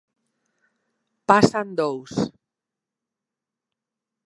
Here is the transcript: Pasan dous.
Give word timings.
Pasan 1.27 1.67
dous. 1.79 2.11